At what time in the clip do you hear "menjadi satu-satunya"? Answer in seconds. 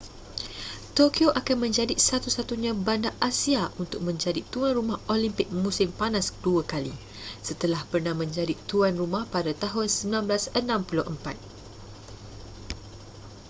1.69-2.71